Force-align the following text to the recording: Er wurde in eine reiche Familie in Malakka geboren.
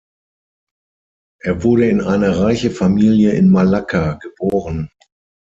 Er 1.43 1.61
wurde 1.61 1.87
in 1.87 2.01
eine 2.01 2.39
reiche 2.39 2.71
Familie 2.71 3.33
in 3.33 3.51
Malakka 3.51 4.13
geboren. 4.15 4.89